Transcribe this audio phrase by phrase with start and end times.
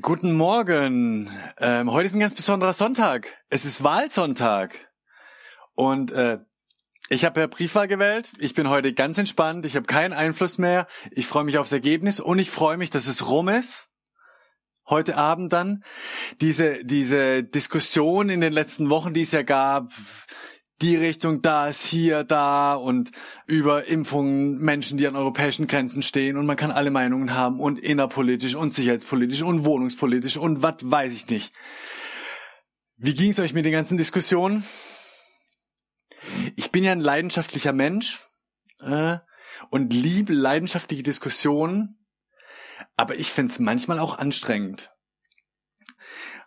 [0.00, 1.28] Guten Morgen.
[1.58, 3.36] Ähm, heute ist ein ganz besonderer Sonntag.
[3.50, 4.92] Es ist Wahlsonntag.
[5.74, 6.38] Und äh,
[7.08, 8.32] ich habe ja Briefwahl gewählt.
[8.38, 9.66] Ich bin heute ganz entspannt.
[9.66, 10.86] Ich habe keinen Einfluss mehr.
[11.10, 13.88] Ich freue mich aufs Ergebnis und ich freue mich, dass es rum ist.
[14.88, 15.82] Heute Abend dann.
[16.40, 19.88] Diese, diese Diskussion in den letzten Wochen, die es ja gab,
[20.82, 23.12] die Richtung da ist hier, da und
[23.46, 27.78] über Impfungen, Menschen, die an europäischen Grenzen stehen und man kann alle Meinungen haben und
[27.78, 31.52] innerpolitisch und sicherheitspolitisch und wohnungspolitisch und was weiß ich nicht.
[32.96, 34.64] Wie ging es euch mit den ganzen Diskussionen?
[36.56, 38.20] Ich bin ja ein leidenschaftlicher Mensch
[38.80, 39.18] äh,
[39.70, 41.98] und liebe leidenschaftliche Diskussionen,
[42.96, 44.92] aber ich find's manchmal auch anstrengend.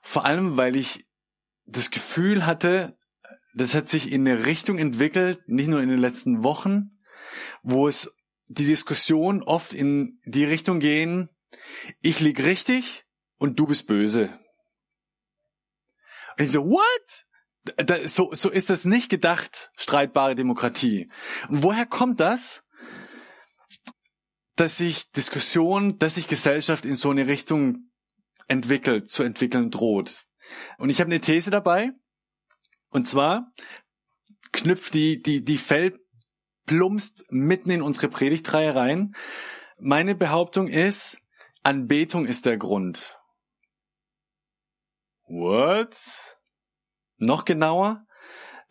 [0.01, 1.05] Vor allem, weil ich
[1.65, 2.97] das Gefühl hatte,
[3.55, 6.91] das hat sich in eine Richtung entwickelt, nicht nur in den letzten Wochen,
[7.63, 8.13] wo es
[8.47, 11.29] die Diskussion oft in die Richtung gehen,
[12.01, 13.05] ich lieg richtig
[13.37, 14.37] und du bist böse.
[16.37, 17.25] Und ich so, what?
[17.77, 21.09] Da, so, so ist das nicht gedacht, streitbare Demokratie.
[21.49, 22.63] Und woher kommt das?
[24.55, 27.89] Dass sich Diskussion, dass sich Gesellschaft in so eine Richtung
[28.47, 30.25] entwickelt, zu entwickeln droht.
[30.77, 31.93] Und ich habe eine These dabei,
[32.95, 33.51] und zwar
[34.53, 35.99] knüpft die, die, die Fell
[36.65, 39.13] plumpst mitten in unsere Predigtreihe rein.
[39.77, 41.17] Meine Behauptung ist,
[41.61, 43.19] Anbetung ist der Grund.
[45.23, 45.97] What?
[47.17, 48.05] Noch genauer,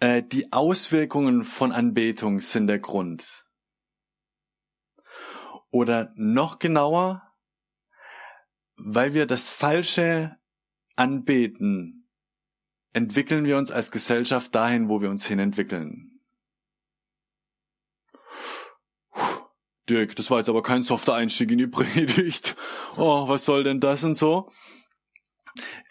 [0.00, 3.44] äh, die Auswirkungen von Anbetung sind der Grund.
[5.70, 7.30] Oder noch genauer,
[8.76, 10.38] weil wir das Falsche
[10.96, 12.03] anbeten,
[12.94, 16.20] entwickeln wir uns als Gesellschaft dahin, wo wir uns hinentwickeln.
[19.90, 22.56] Dirk, das war jetzt aber kein softer Einstieg in die Predigt.
[22.96, 24.50] Oh, was soll denn das und so?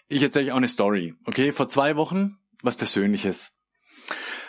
[0.08, 1.14] Ich erzähle euch auch eine Story.
[1.26, 3.52] Okay, vor zwei Wochen was Persönliches.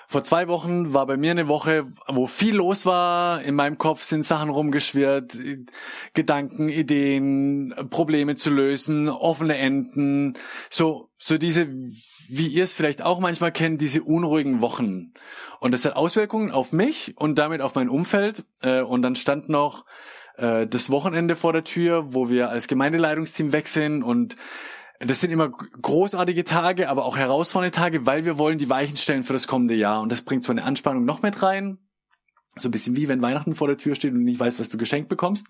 [0.08, 3.42] Vor zwei Wochen war bei mir eine Woche, wo viel los war.
[3.42, 5.38] In meinem Kopf sind Sachen rumgeschwirrt,
[6.14, 10.34] Gedanken, Ideen, Probleme zu lösen, offene Enden.
[10.70, 11.68] So, so diese,
[12.30, 15.14] wie ihr es vielleicht auch manchmal kennt, diese unruhigen Wochen.
[15.60, 18.46] Und das hat Auswirkungen auf mich und damit auf mein Umfeld.
[18.62, 19.86] Äh, und dann stand noch
[20.38, 24.36] äh, das Wochenende vor der Tür, wo wir als Gemeindeleitungsteam weg sind und
[25.00, 29.24] das sind immer großartige Tage, aber auch herausfordernde Tage, weil wir wollen die Weichen stellen
[29.24, 30.02] für das kommende Jahr.
[30.02, 31.80] Und das bringt so eine Anspannung noch mit rein.
[32.56, 34.70] So ein bisschen wie wenn Weihnachten vor der Tür steht und du nicht weißt, was
[34.70, 35.48] du geschenkt bekommst.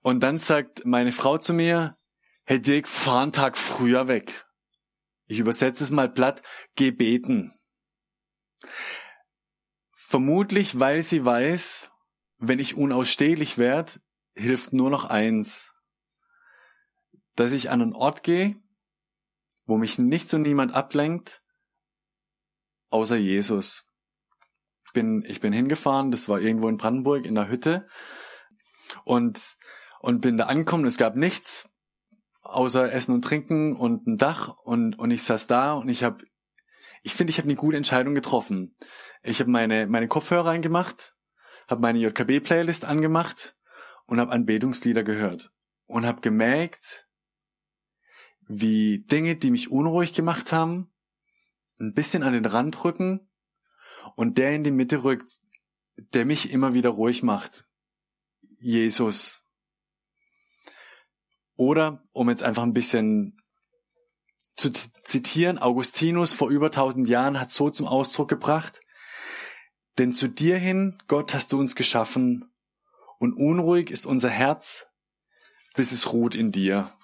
[0.00, 1.98] Und dann sagt meine Frau zu mir,
[2.44, 4.46] hey Dirk, fahr einen Tag früher weg.
[5.26, 6.42] Ich übersetze es mal platt,
[6.76, 7.52] geh beten.
[9.92, 11.90] Vermutlich, weil sie weiß,
[12.38, 14.00] wenn ich unausstehlich werde,
[14.34, 15.74] hilft nur noch eins
[17.38, 18.56] dass ich an einen Ort gehe,
[19.64, 21.42] wo mich nichts und niemand ablenkt,
[22.90, 23.84] außer Jesus.
[24.86, 27.86] Ich bin, ich bin hingefahren, das war irgendwo in Brandenburg in der Hütte
[29.04, 29.56] und,
[30.00, 31.68] und bin da angekommen, es gab nichts,
[32.40, 36.24] außer Essen und Trinken und ein Dach und, und ich saß da und ich habe,
[37.04, 38.74] ich finde, ich habe eine gute Entscheidung getroffen.
[39.22, 41.14] Ich habe meine, meine Kopfhörer reingemacht,
[41.68, 43.56] habe meine JKB-Playlist angemacht
[44.06, 45.52] und habe Anbetungslieder gehört
[45.86, 47.07] und habe gemerkt,
[48.48, 50.90] wie Dinge, die mich unruhig gemacht haben,
[51.80, 53.28] ein bisschen an den Rand rücken
[54.16, 55.30] und der in die Mitte rückt,
[56.14, 57.66] der mich immer wieder ruhig macht.
[58.58, 59.44] Jesus.
[61.56, 63.40] Oder, um jetzt einfach ein bisschen
[64.56, 68.80] zu zitieren, Augustinus vor über tausend Jahren hat so zum Ausdruck gebracht,
[69.98, 72.52] denn zu dir hin, Gott, hast du uns geschaffen,
[73.18, 74.86] und unruhig ist unser Herz,
[75.74, 76.97] bis es ruht in dir.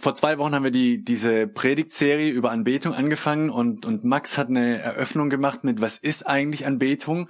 [0.00, 4.48] Vor zwei Wochen haben wir die, diese Predigtserie über Anbetung angefangen und, und Max hat
[4.48, 7.28] eine Eröffnung gemacht mit, was ist eigentlich Anbetung?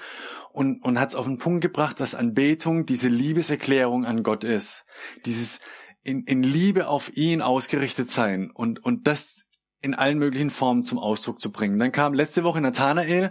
[0.52, 4.84] Und, und hat es auf den Punkt gebracht, dass Anbetung diese Liebeserklärung an Gott ist.
[5.24, 5.60] Dieses
[6.02, 8.50] in, in Liebe auf ihn ausgerichtet sein.
[8.52, 9.44] Und, und das
[9.80, 11.78] in allen möglichen Formen zum Ausdruck zu bringen.
[11.78, 13.30] Dann kam letzte Woche Nathanael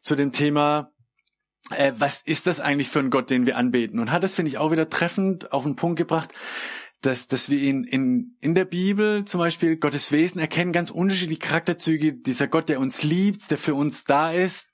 [0.00, 0.92] zu dem Thema,
[1.70, 3.98] äh, was ist das eigentlich für ein Gott, den wir anbeten?
[3.98, 6.32] Und hat das, finde ich, auch wieder treffend auf den Punkt gebracht,
[7.00, 11.40] dass, dass wir ihn in, in der Bibel zum Beispiel Gottes Wesen erkennen, ganz unterschiedliche
[11.40, 14.68] Charakterzüge, dieser Gott, der uns liebt, der für uns da ist,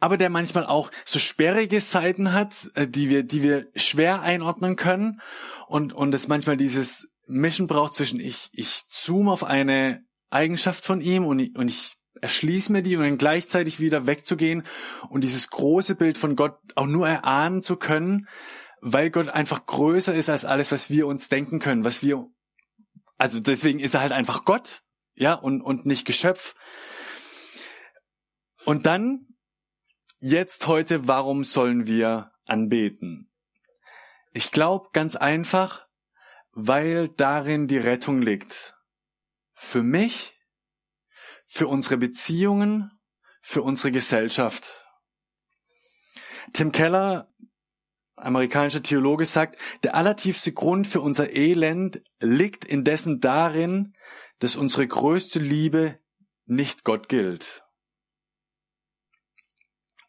[0.00, 4.76] aber der manchmal auch so sperrige Seiten hat, äh, die wir, die wir schwer einordnen
[4.76, 5.20] können
[5.68, 11.00] und, und es manchmal dieses Mischen braucht zwischen ich, ich zoome auf eine Eigenschaft von
[11.00, 14.64] ihm und ich, und ich erschließe mir die und dann gleichzeitig wieder wegzugehen
[15.08, 18.26] und dieses große Bild von Gott auch nur erahnen zu können,
[18.80, 22.26] weil Gott einfach größer ist als alles, was wir uns denken können, was wir,
[23.16, 24.82] also deswegen ist er halt einfach Gott,
[25.14, 26.54] ja, und, und nicht Geschöpf.
[28.64, 29.26] Und dann,
[30.20, 33.30] jetzt heute, warum sollen wir anbeten?
[34.32, 35.86] Ich glaube ganz einfach,
[36.52, 38.76] weil darin die Rettung liegt.
[39.54, 40.36] Für mich,
[41.46, 42.90] für unsere Beziehungen,
[43.40, 44.86] für unsere Gesellschaft.
[46.52, 47.32] Tim Keller,
[48.20, 53.94] amerikanischer Theologe, sagt, der allertiefste Grund für unser Elend liegt indessen darin,
[54.38, 55.98] dass unsere größte Liebe
[56.46, 57.64] nicht Gott gilt.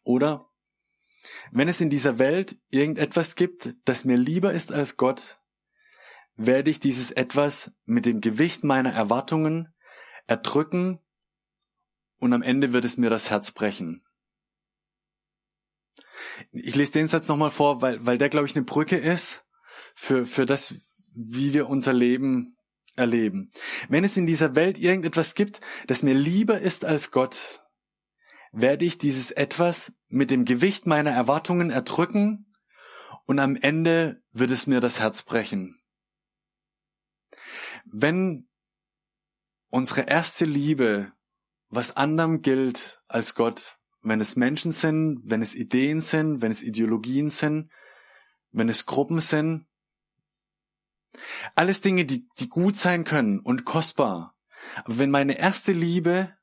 [0.02, 0.50] Oder
[1.52, 5.40] wenn es in dieser Welt irgendetwas gibt, das mir lieber ist als Gott,
[6.36, 9.74] werde ich dieses etwas mit dem Gewicht meiner Erwartungen
[10.26, 11.00] erdrücken
[12.18, 14.04] und am Ende wird es mir das Herz brechen.
[16.50, 19.44] Ich lese den Satz nochmal vor, weil, weil der, glaube ich, eine Brücke ist
[19.94, 20.74] für, für das,
[21.14, 22.56] wie wir unser Leben
[22.96, 23.50] erleben.
[23.88, 27.62] Wenn es in dieser Welt irgendetwas gibt, das mir lieber ist als Gott,
[28.52, 32.52] werde ich dieses etwas mit dem Gewicht meiner Erwartungen erdrücken
[33.26, 35.80] und am Ende wird es mir das Herz brechen.
[37.84, 38.48] Wenn
[39.68, 41.12] unsere erste Liebe
[41.68, 46.62] was anderem gilt als Gott, wenn es Menschen sind, wenn es Ideen sind, wenn es
[46.62, 47.70] Ideologien sind,
[48.50, 49.66] wenn es Gruppen sind.
[51.54, 54.36] Alles Dinge, die, die gut sein können und kostbar.
[54.84, 56.36] Aber wenn meine erste Liebe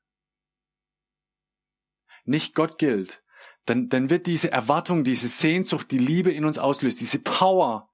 [2.24, 3.24] nicht Gott gilt,
[3.64, 7.92] dann, dann wird diese Erwartung, diese Sehnsucht, die Liebe in uns auslöst, diese Power,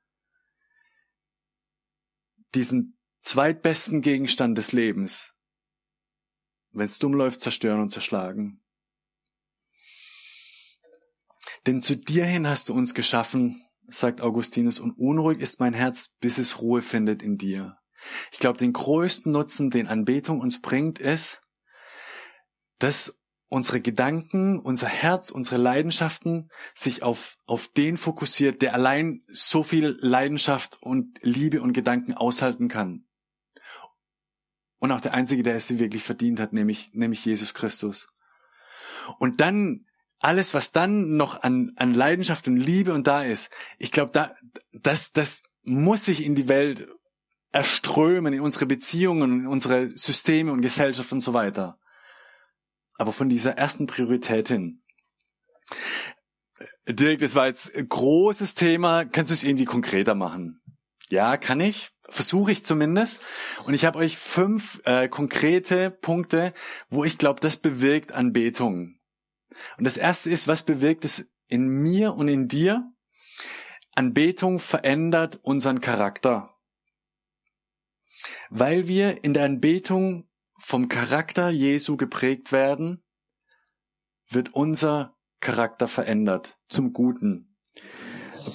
[2.55, 5.35] diesen zweitbesten Gegenstand des Lebens,
[6.71, 8.64] wenn es dumm läuft, zerstören und zerschlagen.
[11.67, 16.11] Denn zu dir hin hast du uns geschaffen, sagt Augustinus, und unruhig ist mein Herz,
[16.21, 17.79] bis es Ruhe findet in dir.
[18.33, 21.41] Ich glaube, den größten Nutzen, den Anbetung uns bringt, ist,
[22.79, 23.19] dass
[23.49, 29.97] unsere Gedanken, unser Herz, unsere Leidenschaften sich auf, auf den fokussiert, der allein so viel
[30.01, 33.07] Leidenschaft und Liebe und Gedanken aushalten kann
[34.85, 38.13] und auch der Einzige, der es sie wirklich verdient hat, nämlich, nämlich Jesus Christus.
[39.19, 39.87] Und dann
[40.21, 44.33] alles, was dann noch an, an Leidenschaft und Liebe und da ist, ich glaube, da,
[44.73, 46.89] das, das muss sich in die Welt
[47.53, 51.79] erströmen, in unsere Beziehungen, in unsere Systeme und Gesellschaft und so weiter.
[52.97, 54.83] Aber von dieser ersten Priorität hin.
[56.89, 59.05] Dirk, das war jetzt ein großes Thema.
[59.05, 60.61] Kannst du es irgendwie konkreter machen?
[61.09, 61.91] Ja, kann ich.
[62.09, 63.21] Versuche ich zumindest.
[63.65, 66.53] Und ich habe euch fünf äh, konkrete Punkte,
[66.89, 68.94] wo ich glaube, das bewirkt Anbetung.
[69.77, 72.91] Und das erste ist, was bewirkt es in mir und in dir?
[73.95, 76.51] Anbetung verändert unseren Charakter.
[78.51, 83.05] Weil wir in der Anbetung vom Charakter Jesu geprägt werden,
[84.29, 87.55] wird unser Charakter verändert zum Guten.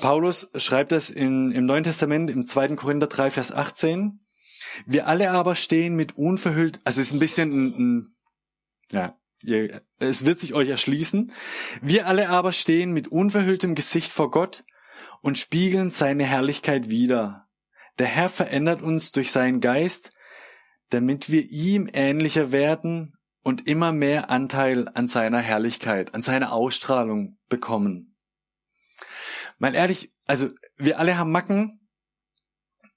[0.02, 2.76] Paulus schreibt es in, im Neuen Testament im 2.
[2.76, 4.26] Korinther 3, Vers 18.
[4.86, 8.16] Wir alle aber stehen mit unverhüllt, also es ist ein bisschen ein, ein
[8.92, 11.32] ja, ihr, es wird sich euch erschließen.
[11.82, 14.64] Wir alle aber stehen mit unverhülltem Gesicht vor Gott
[15.22, 17.48] und spiegeln seine Herrlichkeit wider.
[17.98, 20.12] Der Herr verändert uns durch seinen Geist,
[20.90, 27.38] damit wir ihm ähnlicher werden und immer mehr Anteil an seiner Herrlichkeit, an seiner Ausstrahlung
[27.50, 28.16] bekommen.
[29.58, 31.90] Mal ehrlich, also wir alle haben Macken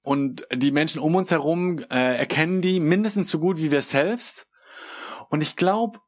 [0.02, 4.46] und die Menschen um uns herum äh, erkennen die mindestens so gut wie wir selbst.
[5.28, 5.99] Und ich glaube,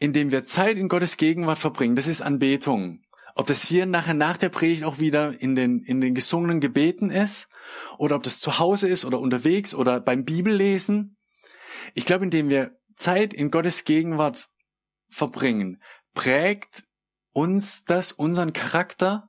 [0.00, 3.02] indem wir Zeit in Gottes Gegenwart verbringen, das ist Anbetung.
[3.36, 7.10] Ob das hier nachher nach der Predigt auch wieder in den, in den gesungenen Gebeten
[7.10, 7.48] ist,
[7.98, 11.16] oder ob das zu Hause ist oder unterwegs oder beim Bibellesen.
[11.94, 14.48] Ich glaube, indem wir Zeit in Gottes Gegenwart
[15.08, 15.82] verbringen,
[16.14, 16.84] prägt
[17.32, 19.28] uns das unseren Charakter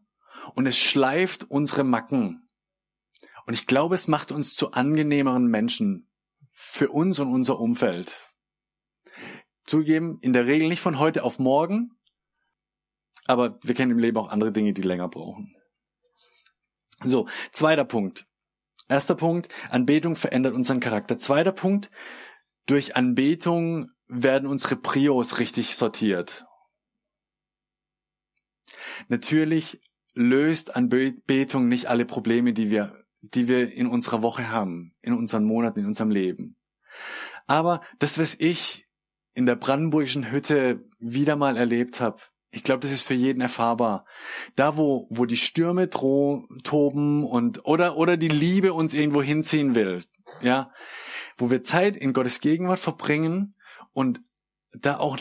[0.55, 2.47] und es schleift unsere Macken.
[3.45, 6.09] Und ich glaube, es macht uns zu angenehmeren Menschen
[6.51, 8.30] für uns und unser Umfeld.
[9.65, 11.91] Zugeben, in der Regel nicht von heute auf morgen,
[13.27, 15.55] aber wir kennen im Leben auch andere Dinge, die länger brauchen.
[17.03, 18.27] So, zweiter Punkt.
[18.89, 21.17] Erster Punkt, Anbetung verändert unseren Charakter.
[21.17, 21.89] Zweiter Punkt,
[22.65, 26.45] durch Anbetung werden unsere Prios richtig sortiert.
[29.07, 29.81] Natürlich
[30.13, 35.45] löst Anbetung nicht alle Probleme, die wir, die wir in unserer Woche haben, in unseren
[35.45, 36.57] Monaten, in unserem Leben.
[37.47, 38.85] Aber das, was ich
[39.33, 42.21] in der brandenburgischen Hütte wieder mal erlebt habe,
[42.51, 44.05] ich glaube, das ist für jeden erfahrbar.
[44.55, 49.73] Da, wo, wo die Stürme droh, toben und, oder, oder die Liebe uns irgendwo hinziehen
[49.73, 50.03] will,
[50.41, 50.71] ja,
[51.37, 53.55] wo wir Zeit in Gottes Gegenwart verbringen
[53.93, 54.21] und
[54.73, 55.17] da auch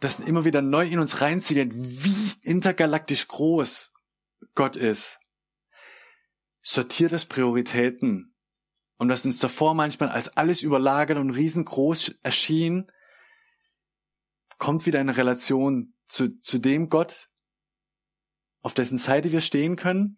[0.00, 3.92] das immer wieder neu in uns reinziehen, wie intergalaktisch groß
[4.54, 5.18] Gott ist.
[6.62, 8.34] Sortiert es Prioritäten.
[8.98, 12.90] Und was uns davor manchmal als alles überlagert und riesengroß erschien,
[14.58, 17.28] kommt wieder in Relation zu, zu dem Gott,
[18.62, 20.16] auf dessen Seite wir stehen können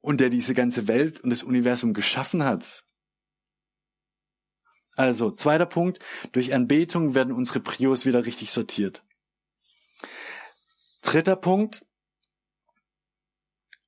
[0.00, 2.84] und der diese ganze Welt und das Universum geschaffen hat.
[4.96, 5.98] Also, zweiter Punkt,
[6.32, 9.04] durch Anbetung werden unsere Prios wieder richtig sortiert.
[11.02, 11.84] Dritter Punkt,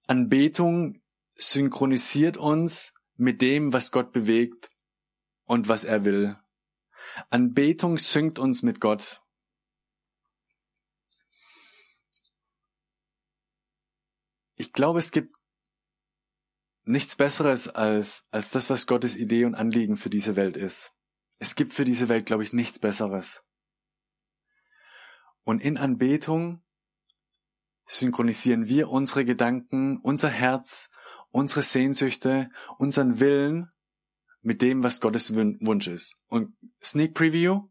[0.07, 1.01] Anbetung
[1.37, 4.71] synchronisiert uns mit dem, was Gott bewegt
[5.45, 6.37] und was er will.
[7.31, 9.23] Anbetung synkt uns mit Gott.
[14.57, 15.35] Ich glaube, es gibt
[16.85, 20.93] nichts Besseres als, als das, was Gottes Idee und Anliegen für diese Welt ist.
[21.39, 23.43] Es gibt für diese Welt, glaube ich, nichts Besseres.
[25.45, 26.65] Und in Anbetung
[27.87, 30.91] synchronisieren wir unsere Gedanken, unser Herz,
[31.31, 33.71] unsere Sehnsüchte, unseren Willen
[34.41, 36.21] mit dem, was Gottes Wunsch ist.
[36.29, 37.69] Und Sneak Preview,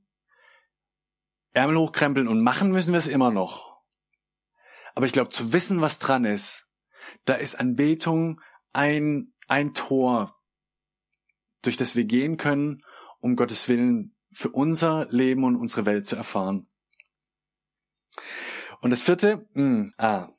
[1.52, 3.82] Ärmel hochkrempeln und machen müssen wir es immer noch.
[4.94, 6.65] Aber ich glaube, zu wissen, was dran ist,
[7.26, 8.42] da ist Anbetung
[8.74, 10.36] ein, ein Tor,
[11.62, 12.84] durch das wir gehen können,
[13.20, 16.68] um Gottes Willen für unser Leben und unsere Welt zu erfahren.
[18.82, 20.30] Und das vierte, mh, hm, ah,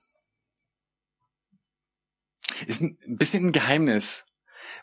[2.67, 4.25] ist ein bisschen ein Geheimnis.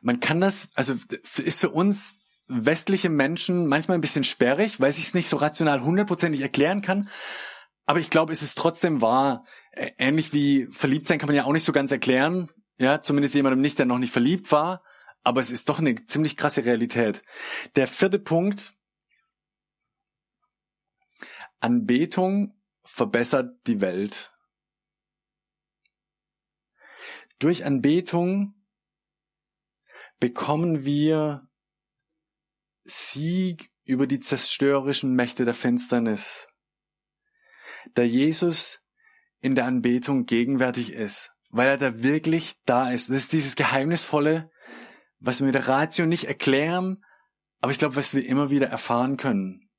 [0.02, 0.96] Man kann das, also
[1.44, 5.82] ist für uns westliche Menschen manchmal ein bisschen sperrig, weil ich es nicht so rational
[5.82, 7.10] hundertprozentig erklären kann.
[7.86, 9.46] Aber ich glaube, es ist trotzdem wahr.
[9.74, 12.50] Ähnlich wie verliebt sein kann man ja auch nicht so ganz erklären.
[12.78, 14.84] Ja, zumindest jemandem nicht, der noch nicht verliebt war.
[15.24, 17.22] Aber es ist doch eine ziemlich krasse Realität.
[17.76, 18.74] Der vierte Punkt.
[21.60, 24.34] Anbetung verbessert die Welt.
[27.40, 28.54] Durch Anbetung
[30.20, 31.50] bekommen wir
[32.84, 36.48] Sieg über die zerstörerischen Mächte der Finsternis.
[37.94, 38.80] Da Jesus
[39.42, 43.10] in der Anbetung gegenwärtig ist, weil er da wirklich da ist.
[43.10, 44.50] Das ist dieses Geheimnisvolle,
[45.20, 47.04] was wir mit der Ratio nicht erklären,
[47.60, 49.70] aber ich glaube, was wir immer wieder erfahren können.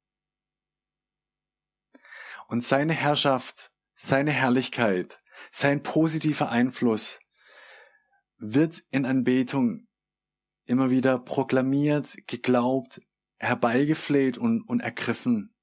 [2.49, 5.20] Und seine Herrschaft, seine Herrlichkeit,
[5.50, 7.20] sein positiver Einfluss
[8.38, 9.87] wird in Anbetung
[10.66, 13.00] immer wieder proklamiert, geglaubt,
[13.38, 15.53] herbeigefleht und, und ergriffen.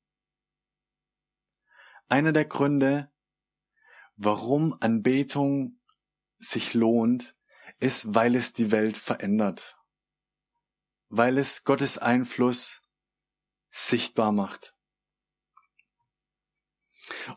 [2.12, 3.10] Einer der Gründe,
[4.18, 5.80] warum Anbetung
[6.40, 7.38] sich lohnt,
[7.80, 9.80] ist, weil es die Welt verändert,
[11.08, 12.82] weil es Gottes Einfluss
[13.70, 14.76] sichtbar macht.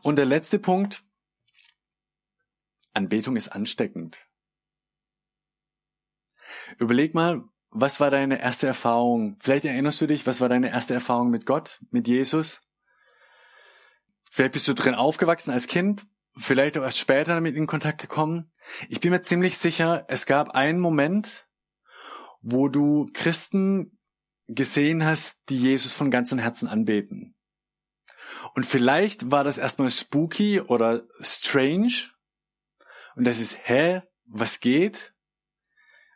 [0.01, 1.05] Und der letzte Punkt,
[2.91, 4.27] Anbetung ist ansteckend.
[6.79, 9.37] Überleg mal, was war deine erste Erfahrung?
[9.39, 12.64] Vielleicht erinnerst du dich, was war deine erste Erfahrung mit Gott, mit Jesus?
[14.35, 18.51] Vielleicht bist du drin aufgewachsen als Kind, vielleicht auch erst später damit in Kontakt gekommen.
[18.89, 21.47] Ich bin mir ziemlich sicher, es gab einen Moment,
[22.41, 23.97] wo du Christen
[24.49, 27.33] gesehen hast, die Jesus von ganzem Herzen anbeten.
[28.55, 32.09] Und vielleicht war das erstmal spooky oder strange.
[33.15, 35.13] Und das ist, hä, was geht?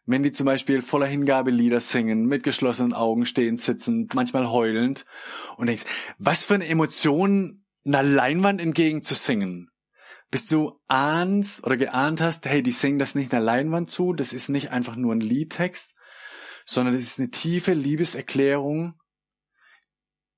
[0.06, 5.06] Wenn die zum Beispiel voller Hingabe Lieder singen, mit geschlossenen Augen stehen, sitzen, manchmal heulend
[5.56, 5.86] und denkst,
[6.18, 7.59] was für eine Emotion
[7.90, 9.70] einer Leinwand entgegenzusingen.
[10.32, 14.32] Bis du ahnst oder geahnt hast, hey, die singen das nicht einer Leinwand zu, das
[14.32, 15.96] ist nicht einfach nur ein Liedtext,
[16.66, 19.00] sondern das ist eine tiefe Liebeserklärung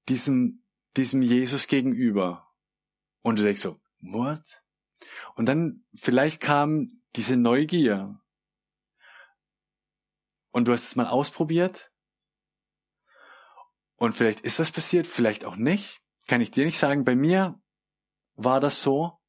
[0.08, 0.64] diesem,
[0.96, 2.48] diesem Jesus gegenüber.
[3.22, 4.64] Und du denkst so, what?
[5.36, 8.18] Und dann vielleicht kam diese Neugier
[10.52, 11.92] und du hast es mal ausprobiert
[13.98, 16.01] und vielleicht ist was passiert, vielleicht auch nicht.
[16.32, 17.04] Kann ich dir nicht sagen.
[17.04, 17.62] Bei mir
[18.36, 19.20] war das so.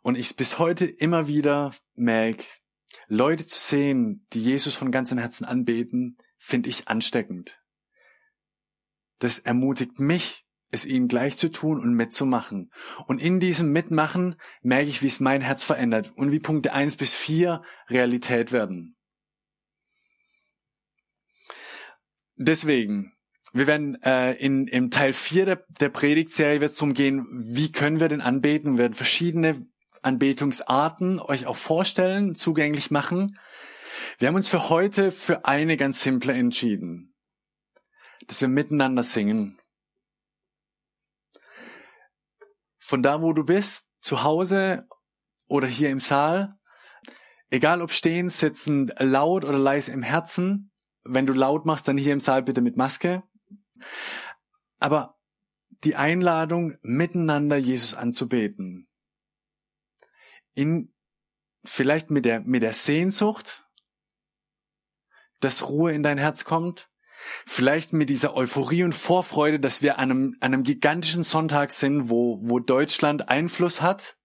[0.00, 2.46] Und ich bis heute immer wieder merke,
[3.06, 7.60] Leute zu sehen, die Jesus von ganzem Herzen anbeten, finde ich ansteckend.
[9.18, 12.72] Das ermutigt mich, es ihnen gleich zu tun und mitzumachen.
[13.06, 16.96] Und in diesem Mitmachen merke ich, wie es mein Herz verändert und wie Punkte eins
[16.96, 17.60] bis vier
[17.90, 18.96] Realität werden.
[22.36, 23.13] Deswegen,
[23.54, 27.70] wir werden äh, in im Teil 4 der, der Predigtserie wird es darum gehen, wie
[27.70, 28.72] können wir denn anbeten.
[28.72, 29.64] Wir werden verschiedene
[30.02, 33.38] Anbetungsarten euch auch vorstellen, zugänglich machen.
[34.18, 37.14] Wir haben uns für heute für eine ganz simple entschieden,
[38.26, 39.56] dass wir miteinander singen.
[42.80, 44.88] Von da, wo du bist, zu Hause
[45.46, 46.56] oder hier im Saal,
[47.50, 50.72] egal ob stehen, sitzen, laut oder leise im Herzen,
[51.04, 53.22] wenn du laut machst, dann hier im Saal bitte mit Maske.
[54.78, 55.18] Aber
[55.84, 58.88] die Einladung, miteinander Jesus anzubeten.
[60.54, 60.92] In,
[61.64, 63.66] vielleicht mit der, mit der Sehnsucht,
[65.40, 66.90] dass Ruhe in dein Herz kommt.
[67.46, 72.10] Vielleicht mit dieser Euphorie und Vorfreude, dass wir an einem, an einem gigantischen Sonntag sind,
[72.10, 74.18] wo, wo Deutschland Einfluss hat.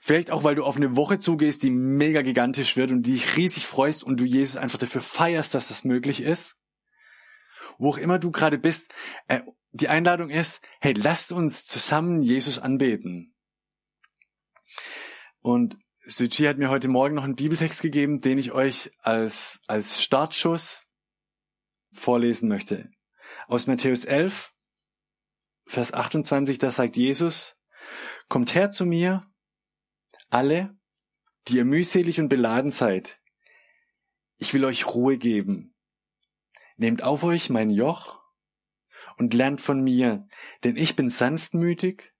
[0.00, 3.36] Vielleicht auch, weil du auf eine Woche zugehst, die mega gigantisch wird und die dich
[3.36, 6.57] riesig freust und du Jesus einfach dafür feierst, dass das möglich ist
[7.78, 8.92] wo auch immer du gerade bist,
[9.28, 9.40] äh,
[9.72, 13.34] die Einladung ist, hey, lasst uns zusammen Jesus anbeten.
[15.40, 20.02] Und Suchi hat mir heute Morgen noch einen Bibeltext gegeben, den ich euch als, als
[20.02, 20.86] Startschuss
[21.92, 22.90] vorlesen möchte.
[23.46, 24.52] Aus Matthäus 11,
[25.66, 27.56] Vers 28, da sagt Jesus,
[28.28, 29.26] Kommt her zu mir,
[30.28, 30.76] alle,
[31.46, 33.20] die ihr mühselig und beladen seid.
[34.36, 35.74] Ich will euch Ruhe geben.
[36.78, 38.22] Nehmt auf euch mein Joch
[39.16, 40.28] und lernt von mir,
[40.62, 42.12] denn ich bin sanftmütig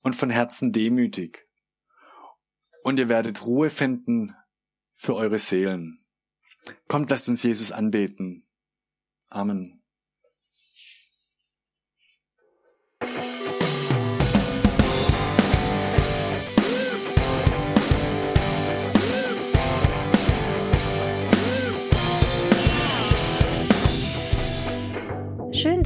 [0.00, 1.46] und von Herzen demütig.
[2.82, 4.34] Und ihr werdet Ruhe finden
[4.92, 6.06] für eure Seelen.
[6.88, 8.48] Kommt, lasst uns Jesus anbeten.
[9.28, 9.79] Amen.